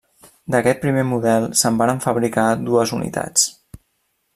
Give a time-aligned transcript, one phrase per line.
[0.53, 3.49] D'aquest primer model se'n varen fabricar dues unitats.